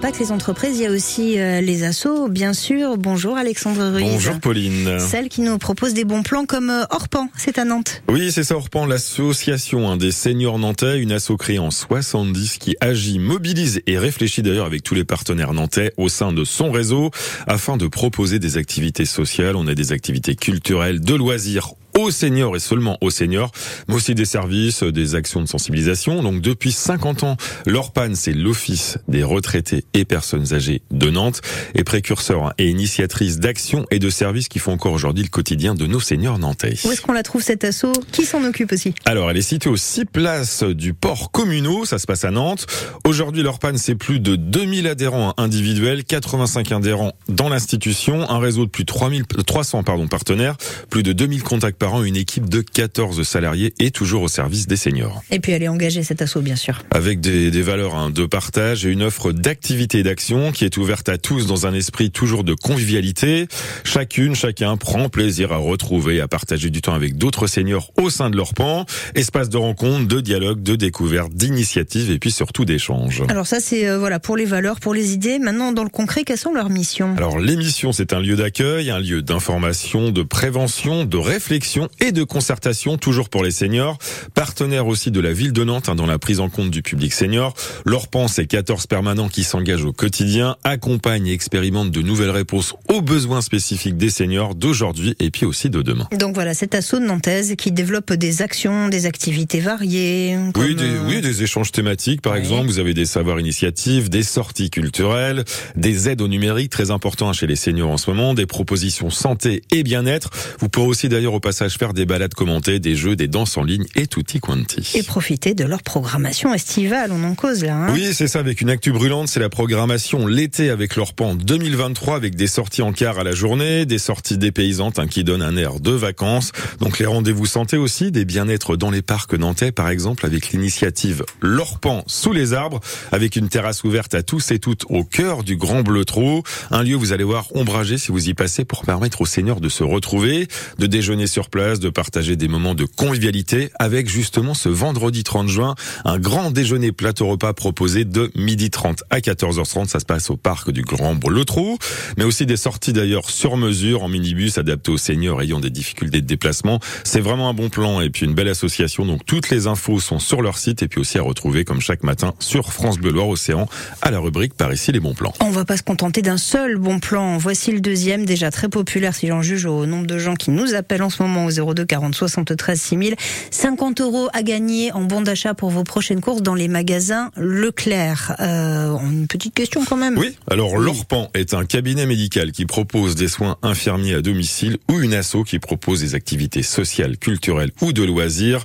[0.00, 2.98] Pas que les entreprises, il y a aussi euh, les assos, bien sûr.
[2.98, 4.10] Bonjour Alexandre Ruiz.
[4.10, 4.98] Bonjour Pauline.
[4.98, 8.02] Celle qui nous propose des bons plans comme euh, Orpan, c'est à Nantes.
[8.08, 13.20] Oui, c'est ça Orpan, l'association des seniors nantais, une asso créée en 70 qui agit,
[13.20, 17.12] mobilise et réfléchit d'ailleurs avec tous les partenaires nantais au sein de son réseau
[17.46, 19.54] afin de proposer des activités sociales.
[19.54, 23.50] On a des activités culturelles, de loisirs aux seniors et seulement aux seniors,
[23.88, 26.22] mais aussi des services, des actions de sensibilisation.
[26.22, 27.36] Donc depuis 50 ans,
[27.66, 31.40] l'ORPAN, c'est l'Office des retraités et personnes âgées de Nantes,
[31.74, 35.86] et précurseur et initiatrice d'actions et de services qui font encore aujourd'hui le quotidien de
[35.86, 36.74] nos seniors nantais.
[36.84, 37.92] Où est-ce qu'on la trouve cette asso?
[38.12, 38.94] Qui s'en occupe aussi?
[39.04, 42.66] Alors elle est située aux 6 places du port communaux, ça se passe à Nantes.
[43.04, 48.70] Aujourd'hui l'ORPAN, c'est plus de 2000 adhérents individuels, 85 adhérents dans l'institution, un réseau de
[48.70, 50.56] plus de 3000, 300 pardon, partenaires,
[50.90, 55.22] plus de 2000 contacts une équipe de 14 salariés et toujours au service des seniors.
[55.30, 56.82] Et puis elle est engagée cette asso bien sûr.
[56.90, 60.76] Avec des, des valeurs hein, de partage et une offre d'activité et d'action qui est
[60.76, 63.46] ouverte à tous dans un esprit toujours de convivialité.
[63.84, 68.30] Chacune, chacun prend plaisir à retrouver, à partager du temps avec d'autres seniors au sein
[68.30, 68.86] de leur pan.
[69.14, 73.22] Espace de rencontre, de dialogue, de découverte, d'initiative et puis surtout d'échange.
[73.28, 75.38] Alors ça c'est euh, voilà pour les valeurs, pour les idées.
[75.38, 77.14] Maintenant dans le concret, quelles sont leurs missions?
[77.16, 82.24] Alors l'émission c'est un lieu d'accueil, un lieu d'information, de prévention, de réflexion et de
[82.24, 83.98] concertation, toujours pour les seniors.
[84.34, 87.12] Partenaire aussi de la ville de Nantes hein, dans la prise en compte du public
[87.12, 87.54] senior.
[87.84, 93.00] L'ORPAN, c'est 14 permanents qui s'engagent au quotidien, accompagnent et expérimentent de nouvelles réponses aux
[93.00, 96.08] besoins spécifiques des seniors d'aujourd'hui et puis aussi de demain.
[96.18, 100.36] Donc voilà, cet assaut de Nantaise qui développe des actions, des activités variées.
[100.56, 102.66] Oui, des, oui, des échanges thématiques par exemple.
[102.66, 105.44] Vous avez des savoirs initiatives, des sorties culturelles,
[105.76, 109.62] des aides au numérique très importants chez les seniors en ce moment, des propositions santé
[109.70, 110.30] et bien-être.
[110.58, 113.64] Vous pourrez aussi d'ailleurs au passage faire des balades commentées, des jeux, des danses en
[113.64, 114.92] ligne et tutti quanti.
[114.94, 117.76] Et profiter de leur programmation estivale, on en cause là.
[117.76, 121.34] Hein oui, c'est ça, avec une actu brûlante, c'est la programmation l'été avec leur pan
[121.34, 125.42] 2023 avec des sorties en car à la journée, des sorties dépaysantes hein, qui donnent
[125.42, 126.52] un air de vacances.
[126.80, 131.24] Donc les rendez-vous santé aussi, des bien-être dans les parcs nantais par exemple avec l'initiative
[131.40, 132.80] L'Orpan sous les arbres
[133.12, 136.42] avec une terrasse ouverte à tous et toutes au cœur du Grand Bleu Trou.
[136.70, 139.68] Un lieu, vous allez voir, ombragé si vous y passez pour permettre aux seigneurs de
[139.68, 145.22] se retrouver, de déjeuner sur de partager des moments de convivialité avec justement ce vendredi
[145.22, 149.86] 30 juin, un grand déjeuner plateau repas proposé de midi 30 à 14h30.
[149.86, 151.78] Ça se passe au parc du Grand Le Trou,
[152.16, 156.20] mais aussi des sorties d'ailleurs sur mesure en minibus adaptés aux seniors ayant des difficultés
[156.20, 156.80] de déplacement.
[157.04, 159.06] C'est vraiment un bon plan et puis une belle association.
[159.06, 162.02] Donc toutes les infos sont sur leur site et puis aussi à retrouver comme chaque
[162.02, 163.68] matin sur France Bleu Loire Océan
[164.02, 165.32] à la rubrique par ici les bons plans.
[165.38, 167.38] On va pas se contenter d'un seul bon plan.
[167.38, 170.74] Voici le deuxième déjà très populaire si j'en juge au nombre de gens qui nous
[170.74, 173.16] appellent en ce moment au 02 40 73 6000.
[173.50, 178.36] 50 euros à gagner en bon d'achat pour vos prochaines courses dans les magasins Leclerc.
[178.40, 180.18] Euh, une petite question quand même.
[180.18, 185.00] Oui, alors l'Orpan est un cabinet médical qui propose des soins infirmiers à domicile ou
[185.00, 188.64] une asso qui propose des activités sociales, culturelles ou de loisirs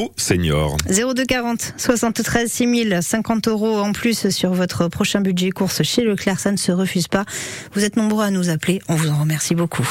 [0.00, 0.76] aux seniors.
[0.88, 2.98] 02 40 73 6000.
[3.02, 6.40] 50 euros en plus sur votre prochain budget course chez Leclerc.
[6.40, 7.24] Ça ne se refuse pas.
[7.74, 8.80] Vous êtes nombreux à nous appeler.
[8.88, 9.88] On vous en remercie beaucoup.